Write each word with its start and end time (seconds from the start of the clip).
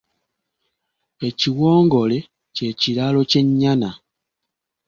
Ekiwongole 1.27 2.17
ky'ekiraalo 2.55 3.21
ky'e 3.29 3.41
nnyana. 3.47 3.89